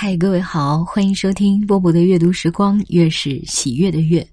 [0.00, 4.24] 嗨，各位好，欢迎收听波波的阅读时光，月是喜悦的月。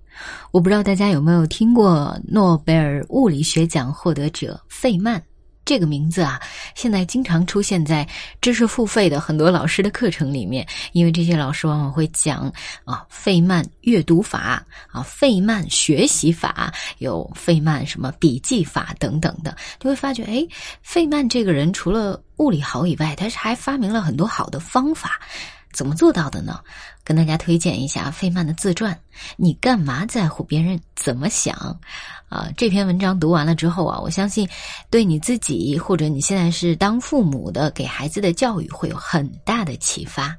[0.51, 5.20] 我不知道大家有没有听过诺贝尔物理学奖获得者费曼。
[5.66, 6.40] 这个名字啊，
[6.75, 8.07] 现在经常出现在
[8.39, 12.54] 知识付费的很多老师的课程里面，因为这些老师往往会讲
[12.84, 20.45] 啊，费曼阅读法啊，费曼学习法，有费曼什么笔记法等等的，就会发觉，哎，
[20.84, 25.20] 费曼这个人除了物理好以外，他还发明了很多好的方法，
[25.76, 26.60] 怎么做到的呢？
[27.04, 28.97] 跟大家推荐一下费曼的自传。
[29.36, 31.54] 你干嘛在乎别人怎么想？
[32.29, 34.48] 啊，这篇文章读完了之后啊，我相信
[34.89, 40.35] 对你自己或者你现在是当父母的，给孩子的教育会有很大的启发。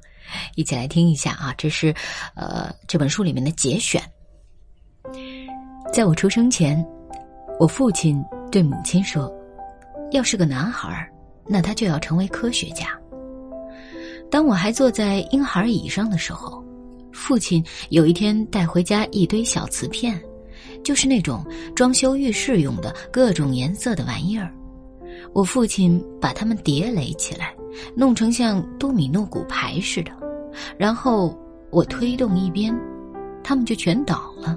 [0.56, 1.94] 一起来听一下啊，这是
[2.34, 4.02] 呃这本书里面的节选。
[5.92, 6.84] 在我出生前，
[7.60, 9.32] 我父亲对母亲说
[10.10, 11.08] ：“要是个男孩，
[11.46, 12.98] 那他就要成为科学家。”
[14.36, 16.62] 当我还坐在婴孩椅上的时候，
[17.10, 20.20] 父亲有一天带回家一堆小瓷片。
[20.84, 21.42] 就是那种
[21.74, 24.52] 装修浴室用的各种颜色的玩意儿，
[25.32, 27.54] 我父亲把它们叠垒起来，
[27.94, 30.12] 弄成像多米诺骨牌似的，
[30.78, 31.34] 然后
[31.70, 32.78] 我推动一边，
[33.42, 34.54] 它们就全倒了。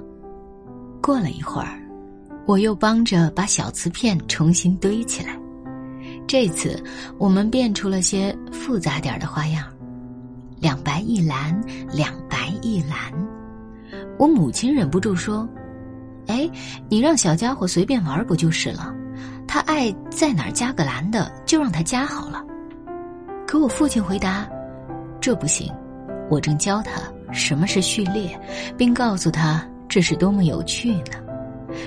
[1.00, 1.80] 过了一会儿，
[2.44, 5.39] 我又帮着把小瓷片重新堆起来，
[6.30, 6.80] 这次
[7.18, 9.66] 我们变出了些复杂点的花样，
[10.60, 11.60] 两白一蓝，
[11.92, 12.96] 两白一蓝。
[14.16, 15.48] 我母亲忍不住说。
[16.28, 16.48] 哎，
[16.88, 18.94] 你让小家伙随便玩不就是了？
[19.48, 22.44] 他爱在哪儿加个蓝的，就让他加好了。
[23.44, 24.48] 可我父亲回答
[25.20, 25.68] ：“这不行，
[26.30, 26.92] 我正教他
[27.32, 28.40] 什么是序列，
[28.78, 31.18] 并告诉他这是多么有趣呢。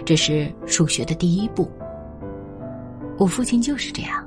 [0.05, 1.71] 这是数学的第一步。”
[3.17, 4.22] 我父亲就是这样，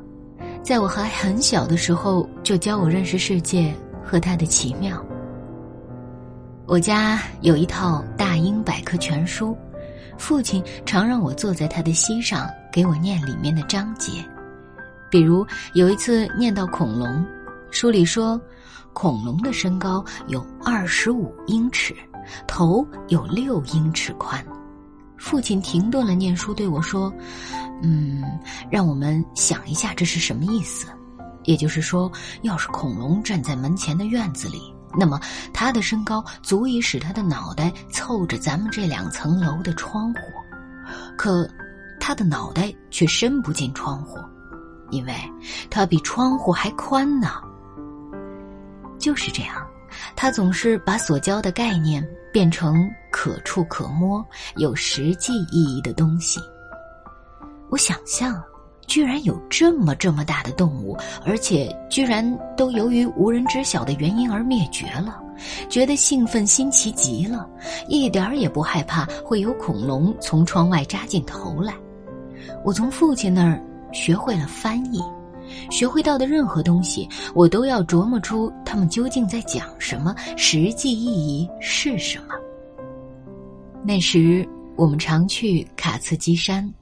[0.66, 3.72] 在我还很小的时候就教我认识世界
[4.02, 5.00] 和它的奇妙。
[6.66, 9.56] 我家有一套大英百科全书。
[10.18, 14.10] 父亲常让我坐在他的膝上，给我念里面的章节。
[15.08, 17.24] 比如有一次念到恐龙，
[17.70, 18.40] 书里说，
[18.92, 21.94] 恐龙的身高有二十五英尺，
[22.44, 24.44] 头有六英尺宽。
[25.16, 27.12] 父亲停顿了念书，对我说
[27.82, 28.22] ：“嗯，
[28.70, 30.86] 让我们想一下这是什么意思。
[31.44, 32.10] 也就是说，
[32.42, 35.20] 要是恐龙站在门前的院子里。”那么，
[35.52, 40.20] 他的身高足以使他的脑袋凑着咱们这两层楼的窗户，
[41.18, 41.46] 可
[42.00, 44.18] 他的脑袋却伸不进窗户，
[44.90, 45.14] 因为
[45.68, 47.28] 他比窗户还宽呢。
[48.98, 49.54] 就是这样，
[50.16, 54.24] 他总是把所教的概念变成可触可摸、
[54.56, 56.40] 有实际意义的东西。
[57.70, 58.42] 我想象。
[58.88, 62.24] 居然有这么这么大的动物，而且居然
[62.56, 65.20] 都由于无人知晓的原因而灭绝了，
[65.68, 67.50] 觉得兴奋新奇极了，
[67.88, 71.74] 一点儿也不害怕会有恐龙从窗外扎进头来。
[72.64, 73.60] 我从父亲那儿
[73.92, 75.02] 学会了翻译，
[75.68, 82.36] 学会到的任何东西，我都要琢磨出他们究竟在讲什么，实际意义是什么。
[83.82, 86.72] 那时我们常去卡茨基山。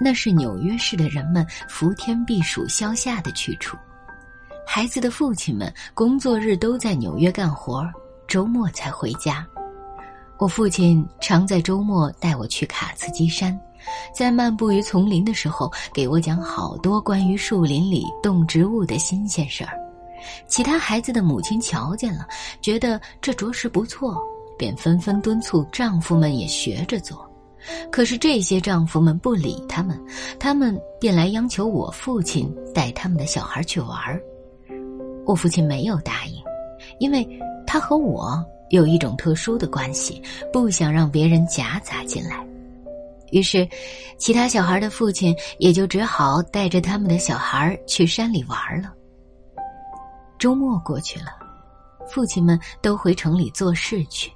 [0.00, 3.76] 那是纽约市的人们伏天避暑消夏的去处，
[4.66, 7.86] 孩子的父亲们工作日都在纽约干活，
[8.26, 9.46] 周末才回家。
[10.38, 13.60] 我父亲常在周末带我去卡茨基山，
[14.14, 19.78] 在漫步于丛林的时候，给我讲好多关于树林里动植物的新鲜事儿。
[20.46, 22.26] 其他孩子的母亲瞧见了，
[22.62, 24.18] 觉得这着实不错，
[24.56, 27.29] 便纷纷敦促丈夫们也学着做。
[27.90, 30.00] 可是这些丈夫们不理他们，
[30.38, 34.20] 他们便来央求我父亲带他们的小孩去玩。
[35.26, 36.42] 我父亲没有答应，
[36.98, 37.26] 因为
[37.66, 40.22] 他和我有一种特殊的关系，
[40.52, 42.44] 不想让别人夹杂进来。
[43.30, 43.68] 于是，
[44.18, 48.92] 其他小孩的父亲也就只好带着他们的小孩去山里玩了。
[50.36, 51.26] 周末过去了，
[52.08, 54.32] 父亲们都回城里做事去。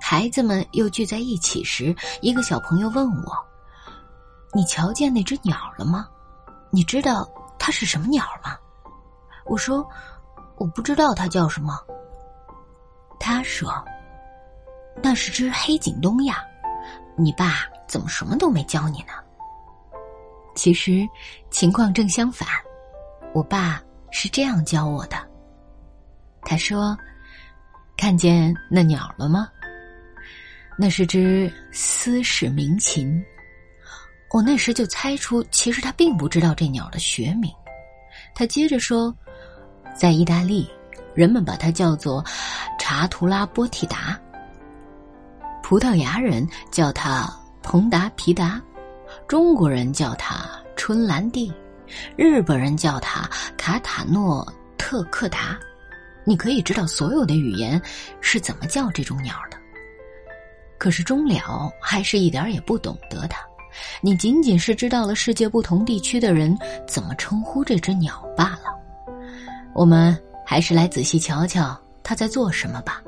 [0.00, 3.36] 孩子们又聚在一起时，一个小朋友问我
[4.54, 6.08] ：“你瞧见那只鸟了吗？
[6.70, 7.28] 你知道
[7.58, 8.56] 它是什么鸟吗？”
[9.46, 9.86] 我说
[10.56, 11.78] ：“我不知道它叫什么。”
[13.18, 13.72] 他说
[15.02, 16.44] ：“那是只黑颈东呀。”
[17.16, 19.12] 你爸怎么什么都没教你呢？
[20.54, 21.06] 其实
[21.50, 22.48] 情况正相反，
[23.34, 25.16] 我爸是这样教我的。
[26.42, 26.96] 他说
[27.96, 29.48] ：“看见那鸟了吗？”
[30.82, 33.22] 那是只斯氏鸣禽，
[34.30, 37.52] 我那时就猜出，其实他并不知道这鸟的学名。
[38.34, 39.14] 他接着说，
[39.94, 40.66] 在意大利，
[41.12, 42.24] 人们把它叫做
[42.78, 44.18] 查图拉波提达。
[45.62, 47.30] 葡萄牙人叫它
[47.62, 48.58] 蓬达皮达，
[49.28, 51.52] 中国人叫它春兰地，
[52.16, 53.28] 日本人叫它
[53.58, 55.58] 卡塔诺特克达。
[56.24, 57.78] 你可以知道所有的语言
[58.22, 59.58] 是怎么叫这种鸟的，
[60.80, 63.38] 可是终了还是一点也不懂得它。
[64.00, 66.56] 你仅仅是知道了世界不同地区的人
[66.88, 68.74] 怎么称呼这只鸟罢了。
[69.74, 73.02] 我们还是来仔细瞧瞧它在做什么吧，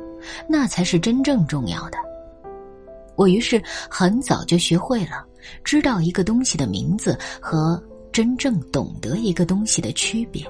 [0.46, 1.96] 那才是真正重要的。
[3.16, 5.24] 我于是很早就学会了
[5.64, 7.82] 知道一个东西的名字和
[8.12, 10.46] 真正懂得一个东西的区别。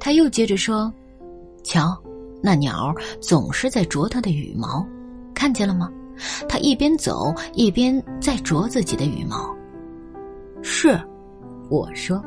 [0.00, 0.92] 他又接着说
[1.62, 1.96] ：“瞧，
[2.42, 4.84] 那鸟总是在啄它的羽毛，
[5.34, 5.90] 看见了吗？”
[6.48, 9.54] 他一边走一边在啄自己的羽毛。
[10.62, 11.00] 是，
[11.68, 12.22] 我说。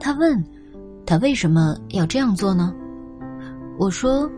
[0.00, 0.44] 他问，
[1.06, 2.74] 他为什么要这样做呢？
[3.78, 4.30] 我说，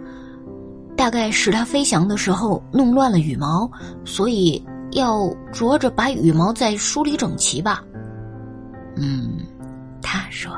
[0.96, 3.68] 大概是他飞翔的时候弄乱了羽毛，
[4.04, 7.82] 所以要啄着把羽毛再梳理整齐吧。
[8.96, 9.38] 嗯，
[10.00, 10.52] 他说，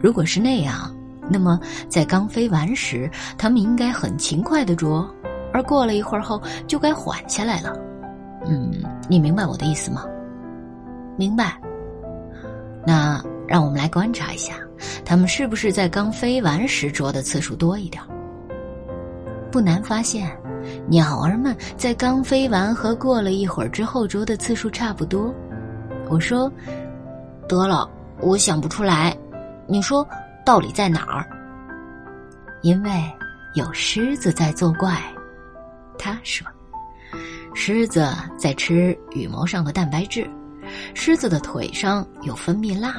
[0.00, 0.94] 如果是那样，
[1.30, 1.58] 那么
[1.88, 5.08] 在刚飞完时，他们应该很勤快的啄。
[5.54, 7.72] 而过了一会儿后，就该缓下来了。
[8.44, 8.72] 嗯，
[9.08, 10.04] 你明白我的意思吗？
[11.16, 11.56] 明白。
[12.84, 14.54] 那让我们来观察一下，
[15.04, 18.02] 他们是不是在刚飞完时啄的次数多一点？
[19.52, 20.28] 不难发现，
[20.88, 25.32] 鸟儿们在刚飞完和过了一会儿之后啄的次数差不多。
[26.10, 26.50] 我说
[27.48, 27.88] ：“得了，
[28.20, 29.16] 我想不出来。
[29.68, 30.06] 你说
[30.44, 31.24] 道理在哪儿？”
[32.60, 32.90] 因为
[33.54, 35.00] 有狮子在作怪。
[35.98, 36.46] 他说
[37.54, 38.06] ：“狮子
[38.36, 40.28] 在吃羽毛上的蛋白质，
[40.94, 42.96] 狮子的腿上有分泌蜡，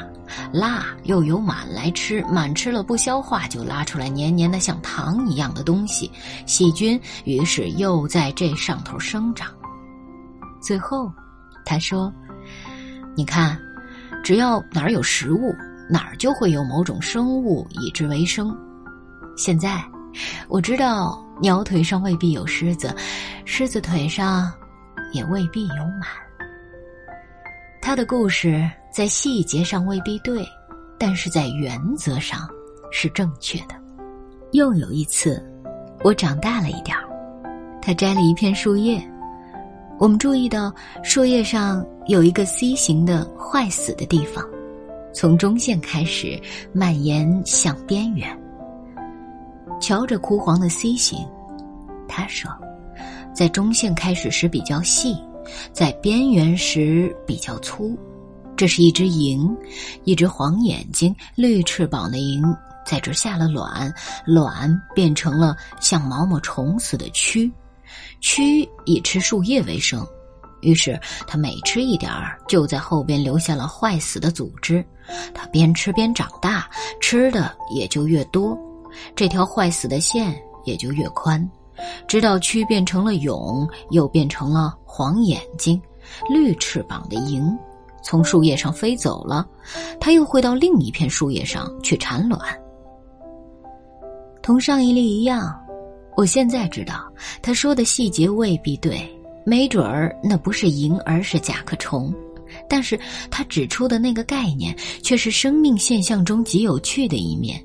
[0.51, 6.09] 蜡又由螨来吃，螨吃了不消化，就拉出来黏黏的像糖一样的东西，
[6.45, 9.51] 细菌于是又在这上头生长。
[10.61, 11.11] 最后，
[11.65, 12.11] 他说
[13.15, 13.59] ：‘你看，
[14.23, 15.53] 只要哪儿有食物，
[15.89, 18.55] 哪儿就会有某种生物以之为生。’
[19.37, 19.83] 现在，
[20.47, 22.95] 我知道。”鸟腿上未必有虱子，
[23.43, 24.51] 狮子腿上
[25.13, 26.05] 也未必有螨。
[27.81, 30.43] 他的故事在细节上未必对，
[30.97, 32.49] 但是在原则上
[32.91, 33.75] 是正确的。
[34.53, 35.43] 又有一次，
[36.03, 37.03] 我长大了一点儿，
[37.81, 39.05] 他摘了一片树叶，
[39.99, 40.73] 我们注意到
[41.03, 44.43] 树叶上有一个 C 型的坏死的地方，
[45.13, 46.39] 从中线开始
[46.73, 48.44] 蔓延向边缘。
[49.79, 51.19] 瞧着枯黄的 C 型，
[52.07, 52.49] 他说，
[53.33, 55.17] 在中线开始时比较细，
[55.71, 57.97] 在边缘时比较粗。
[58.55, 59.53] 这是一只蝇，
[60.05, 62.41] 一只黄眼睛、绿翅膀的蝇，
[62.85, 63.93] 在这下了卵，
[64.25, 67.51] 卵变成了像毛毛虫似的蛆，
[68.21, 70.07] 蛆以吃树叶为生，
[70.61, 74.83] 于是它每吃一点儿，就在后边留下了坏死的组织。
[75.33, 76.69] 它边吃边长大，
[77.01, 78.57] 吃的也就越多。
[79.15, 81.49] 这条坏死的线也就越宽，
[82.07, 85.81] 直到蛆变成了蛹，又变成了黄眼睛、
[86.29, 87.55] 绿翅膀的蝇，
[88.03, 89.47] 从树叶上飞走了。
[89.99, 92.39] 它又会到另一片树叶上去产卵。
[94.41, 95.59] 同上一例一样，
[96.15, 99.01] 我现在知道他说的细节未必对，
[99.43, 102.13] 没准儿那不是蝇，而是甲壳虫。
[102.69, 102.97] 但是
[103.31, 107.61] 他指出的那个概念，却是生命现象中极有趣的一面。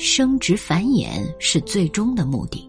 [0.00, 2.66] 生殖繁衍是最终的目的，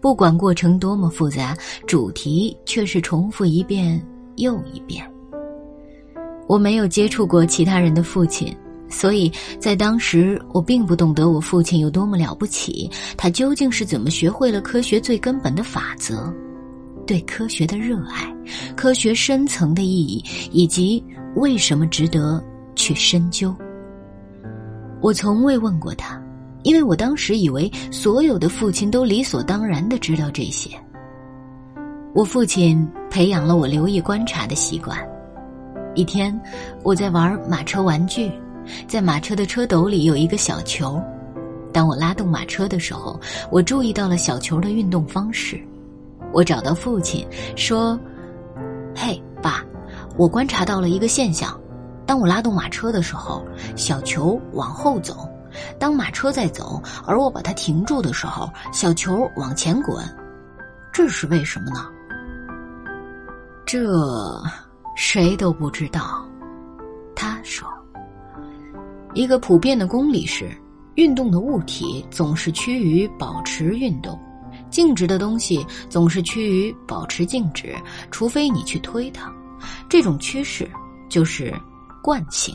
[0.00, 1.54] 不管过程多么复杂，
[1.86, 4.02] 主题却是重复一遍
[4.36, 5.06] 又一遍。
[6.48, 8.56] 我没有接触过其他人的父亲，
[8.88, 16.32] 所以在当时我并不懂得我父亲有多么了不起，他究竟是怎么学会了科学最根本的法则，
[17.06, 18.34] 对科学的热爱，
[18.74, 21.04] 科学深层的意义，以及
[21.36, 22.42] 为什么值得
[22.74, 23.54] 去深究。
[25.02, 26.21] 我从未问过他。
[26.62, 30.70] 因为我当时以为所有的父亲都理所当然的知道这些。
[32.14, 34.98] 我父亲培养了我留意观察的习惯。
[35.94, 36.38] 一天，
[36.82, 38.30] 我在玩马车玩具，
[38.86, 41.02] 在马车的车斗里有一个小球。
[41.72, 43.18] 当我拉动马车的时候，
[43.50, 45.60] 我注意到了小球的运动方式。
[46.32, 47.26] 我找到父亲，
[47.56, 47.98] 说
[48.94, 49.64] ：“嘿，爸，
[50.16, 51.58] 我观察到了一个现象。
[52.04, 53.42] 当我拉动马车的时候，
[53.74, 55.26] 小球往后走。”
[55.78, 60.04] 当马车在走，而我把它停住的时候，小球往前滚，
[60.92, 61.86] 这是为什么呢？
[63.64, 63.80] 这
[64.96, 66.26] 谁都不知道。
[67.14, 67.68] 他说
[69.14, 70.50] ：“一个普遍的公理是，
[70.96, 74.20] 运动的物体总是趋于保持运动，
[74.68, 77.74] 静止的东西总是趋于保持静止，
[78.10, 79.32] 除非你去推它。
[79.88, 80.68] 这种趋势
[81.08, 81.54] 就是
[82.02, 82.54] 惯性。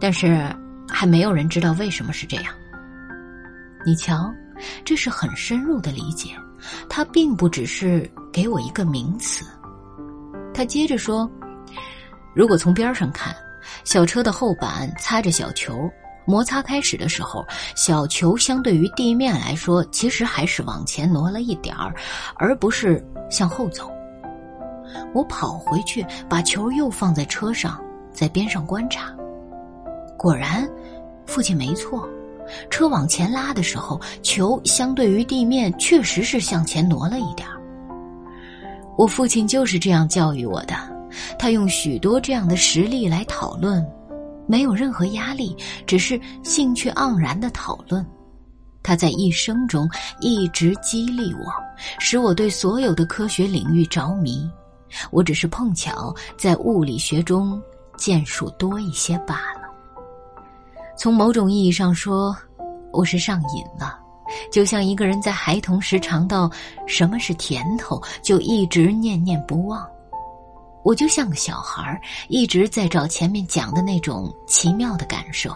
[0.00, 0.54] 但是
[0.88, 2.46] 还没有人知道为什么是这样。
[3.84, 4.32] 你瞧，
[4.84, 6.30] 这是很深入的理解，
[6.88, 9.44] 它并不只是给我一个名词。
[10.54, 11.30] 他接着说
[12.34, 13.34] ：“如果从边上看，
[13.84, 15.90] 小车的后板擦着小球。”
[16.24, 21.92] 摩擦开始的时候，小球相对于地面来说，其实还是往前挪了一点儿，
[22.36, 23.90] 而不是向后走。
[25.12, 29.12] 我跑回去，把球又放在车上，在边上观察。
[30.22, 30.70] 果然，
[31.26, 32.08] 父亲没错，
[32.70, 37.60] 车往前拉的时候，球相对于地面确实是向前挪了一点儿。
[38.96, 40.76] 我父亲就是这样教育我的，
[41.40, 43.84] 他用许多这样的实例来讨论。
[44.46, 45.56] 没有任何压力，
[45.88, 48.06] 只是兴趣盎然的讨论。
[48.80, 49.88] 他在一生中
[50.20, 51.52] 一直激励我，
[51.98, 54.48] 使我对所有的科学领域着迷。
[55.10, 57.60] 我只是碰巧在物理学中
[57.96, 59.61] 见数多一些罢了。
[60.96, 62.36] 从某种意义上说，
[62.92, 63.98] 我是上瘾了，
[64.50, 66.50] 就像一个人在孩童时尝到
[66.86, 69.86] 什么是甜头，就一直念念不忘。
[70.84, 75.50] 我就像个小孩一直在找前面讲的那种奇妙的感受，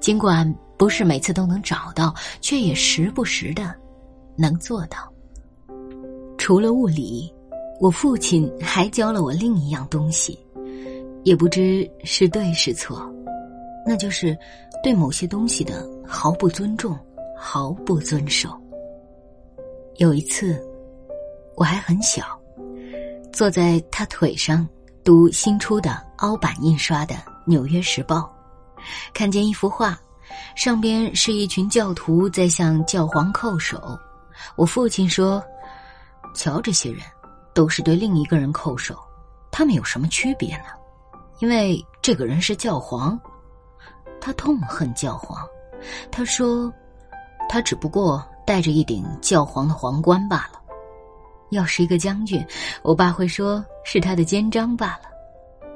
[0.00, 3.74] 尽管不是每次都能找到，却也时不时的
[4.36, 4.98] 能做到。
[6.36, 7.32] 除了物理，
[7.80, 10.38] 我父亲还教了我另一样东西，
[11.22, 13.08] 也不知是对是错，
[13.84, 14.36] 那就是
[14.82, 16.98] 对某些东西的毫不尊重、
[17.36, 18.50] 毫不遵守。
[19.96, 20.60] 有一次，
[21.56, 22.24] 我还很小。
[23.32, 24.68] 坐在他腿上
[25.02, 27.14] 读新出的凹版印刷的
[27.46, 28.18] 《纽约时报》，
[29.14, 29.98] 看见一幅画，
[30.54, 33.98] 上边是一群教徒在向教皇叩首。
[34.54, 35.42] 我父亲说
[36.36, 37.00] ：“瞧这些人，
[37.54, 38.96] 都是对另一个人叩首，
[39.50, 40.64] 他们有什么区别呢？
[41.40, 43.18] 因为这个人是教皇。”
[44.24, 45.44] 他痛恨教皇，
[46.08, 46.72] 他说
[47.50, 50.62] ：“他只不过戴着一顶教皇的皇冠罢了。”
[51.50, 52.46] 要是一个将军，
[52.82, 55.10] 我爸会说是他的肩章罢了，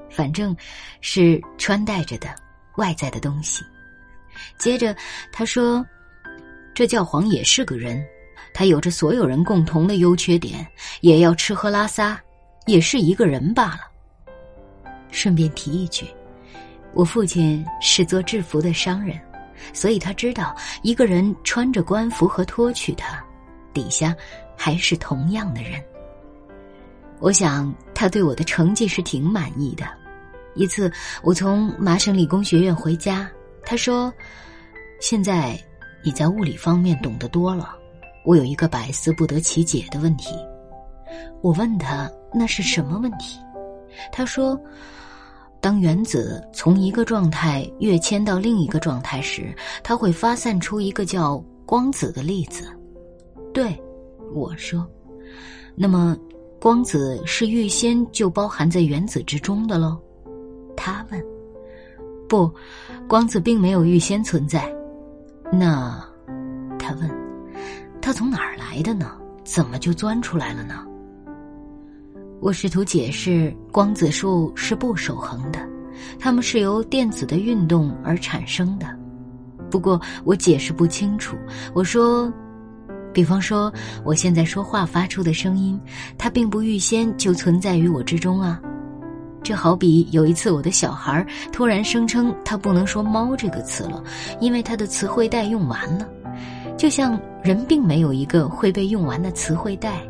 [0.08, 0.56] 反正，
[1.00, 2.28] 是穿戴着的
[2.76, 3.64] 外在的东西。
[4.58, 4.94] 接着
[5.32, 5.84] 他说
[6.72, 8.00] ：“这教皇也是个人，
[8.54, 10.64] 他有着所有人共同的优缺点，
[11.00, 12.18] 也要吃喝拉撒，
[12.66, 13.80] 也是一个人罢了。”
[15.10, 16.06] 顺便提一句，
[16.96, 19.16] 我父亲是做制服的商人，
[19.72, 23.22] 所以他知道一个人穿着官服和脱去它，
[23.72, 24.12] 底下。
[24.58, 25.72] 还是同样的人。
[27.20, 29.84] 我想他对我的成绩是挺满意的。
[30.54, 30.90] 一次，
[31.22, 33.30] 我从麻省理工学院回家，
[33.66, 34.10] 他说
[34.98, 35.60] ：“现在
[36.02, 37.76] 你在物理方面懂得多了，
[38.24, 40.34] 我有一个百思不得其解的问题。”
[41.42, 43.38] 我问他那是什么问题？
[44.10, 44.58] 他说
[45.60, 52.68] ：“当原子从一个状态跃迁到另一个状态时，它会发散出一个叫光子的粒子。”
[53.52, 53.80] 对。
[54.34, 54.84] 我说
[55.76, 56.16] ：“那么，
[56.60, 59.96] 光子是预先就包含在原子之中的喽？”
[60.76, 61.24] 他问
[62.28, 62.52] ：“不，
[63.08, 64.68] 光子并没有预先存在。”
[65.52, 66.04] 那，
[66.76, 67.08] 他问
[68.02, 69.16] ：“它从哪儿来的呢？
[69.44, 70.84] 怎么就钻出来了呢？”
[72.46, 75.58] 我试图解释，光子数是不守恒的，
[76.16, 78.86] 它们是由电子的运动而产生的。
[79.68, 81.36] 不过我解释不清楚。
[81.74, 82.32] 我说。
[83.12, 83.72] 比方说，
[84.04, 85.80] 我现在说话发出的声音，
[86.18, 88.60] 它并不预先就存在于我之中啊。
[89.42, 94.04] 这好比有一次，我的小孩突然声称他不能说“猫”这个词了，
[94.38, 96.06] 因为他的词汇袋用完了。
[96.76, 100.02] 就像人并没有一个会被用完的词汇袋，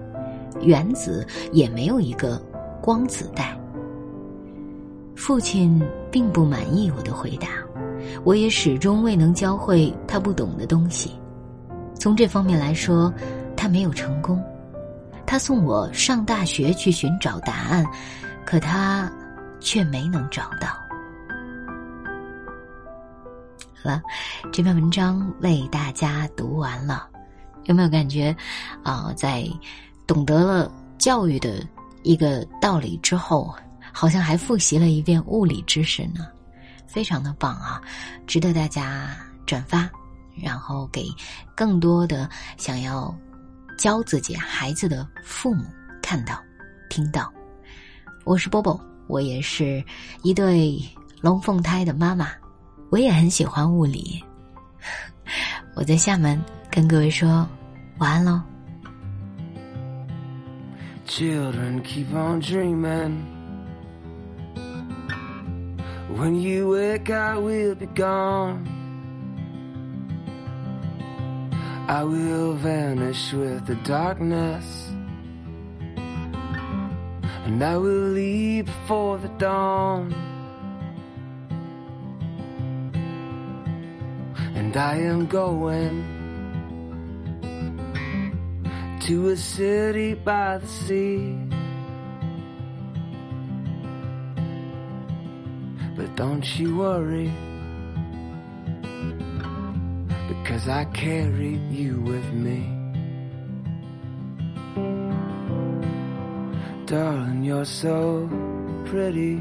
[0.61, 2.37] 原子也没有一个
[2.83, 3.59] 光子带。
[5.15, 7.49] 父亲并不满意我的回答，
[8.23, 11.13] 我也始终未能教会他不懂的东西。
[11.99, 13.13] 从这方面来说，
[13.57, 14.43] 他没有成功。
[15.25, 17.85] 他送我上大学去寻找答案，
[18.45, 19.11] 可他
[19.59, 20.69] 却没能找到。
[23.83, 24.03] 好了，
[24.53, 27.09] 这篇文章为大家读完了，
[27.65, 28.37] 有没有感觉
[28.85, 29.13] 啊？
[29.17, 29.45] 在
[30.07, 31.67] 懂得了教育的
[32.03, 33.55] 一个道理之后，
[33.93, 36.27] 好像还复习了一遍物理知识呢，
[36.87, 37.81] 非常的棒啊，
[38.27, 39.89] 值得大家转发。
[40.39, 41.09] 然后给
[41.55, 43.15] 更多的想要
[43.79, 45.65] 教自己孩子的父母
[46.03, 46.39] 看到、
[46.91, 47.33] 听到。
[48.23, 49.83] 我是波波，我也是
[50.23, 50.79] 一对
[51.23, 52.29] 龙凤胎的妈妈，
[52.91, 54.23] 我也很喜欢物理。
[55.75, 56.39] 我在厦门
[56.71, 57.49] 跟各位说
[57.97, 58.43] 晚安喽。
[61.07, 63.33] Children keep on dreaming.
[66.09, 68.67] When you wake, I will be gone.
[71.89, 74.91] I will vanish with the darkness.
[77.45, 80.13] And I will leave before the dawn.
[84.57, 86.16] And I am going
[89.07, 91.39] to a city by the sea.
[95.97, 97.33] But don't you worry,
[100.27, 102.67] because I carry you with me.
[106.87, 108.29] Darling, you're so
[108.87, 109.41] pretty,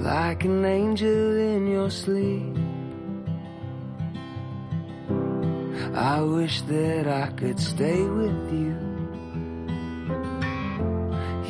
[0.00, 2.53] like an angel in your sleep.
[6.04, 8.76] I wish that I could stay with you.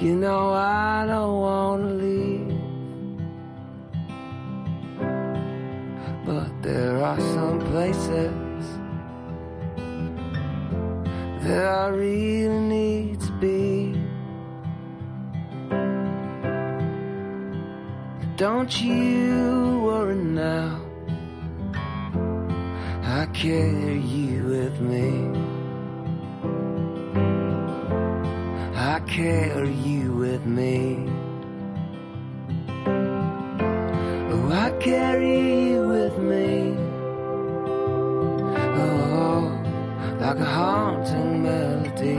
[0.00, 2.61] You know I don't wanna leave.
[6.25, 8.64] But there are some places
[11.42, 14.00] that I really need to be.
[18.37, 20.83] Don't you worry now.
[23.44, 25.38] I carry you with me.
[28.74, 31.06] I carry you with me.
[34.32, 36.74] Oh, I carry you with me.
[38.80, 39.62] Oh,
[40.20, 42.16] like a haunting melody.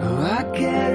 [0.00, 0.93] Oh, I carry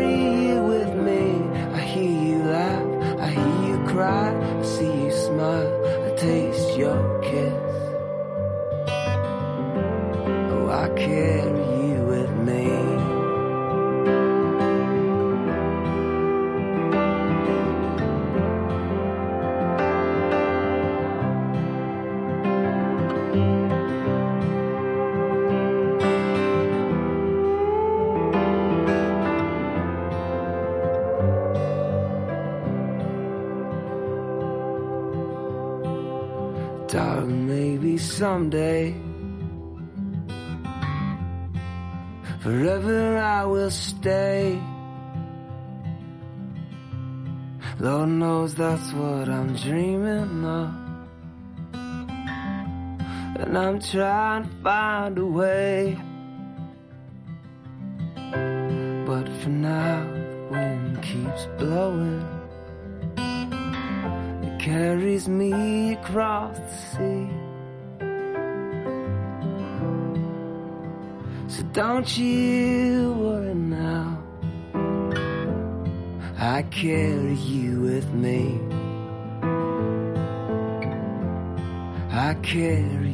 [11.10, 12.70] You with me.
[36.88, 39.09] Darling, maybe someday
[42.50, 44.60] Forever I will stay.
[47.80, 50.74] Lord knows that's what I'm dreaming of.
[53.40, 55.96] And I'm trying to find a way.
[59.06, 62.26] But for now the wind keeps blowing.
[64.48, 67.39] It carries me across the sea.
[71.60, 74.24] So don't you worry now.
[76.38, 78.62] I carry you with me.
[82.12, 83.09] I carry